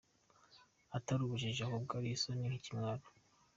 [0.97, 3.05] Atari ubujiji ahubwo ari isoni n’ikimwaro.